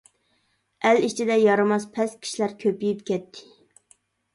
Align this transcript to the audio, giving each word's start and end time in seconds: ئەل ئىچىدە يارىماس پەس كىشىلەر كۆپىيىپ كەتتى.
ئەل 0.91 1.01
ئىچىدە 1.09 1.37
يارىماس 1.43 1.87
پەس 2.01 2.19
كىشىلەر 2.27 2.59
كۆپىيىپ 2.67 3.09
كەتتى. 3.13 3.51